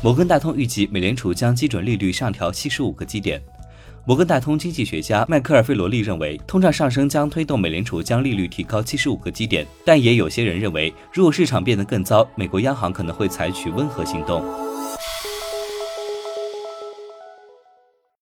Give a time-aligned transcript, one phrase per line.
[0.00, 3.42] 摩根大通预计美联储将基准利率上调七十五个基点。
[4.04, 14.40] 摩根大通经济学家迈克尔·费罗利认为，通胀上升将推动美联储将利率提高七十五个基点，但也有些人认为，如果市场变得更糟，美国央行可能会采取温和行动。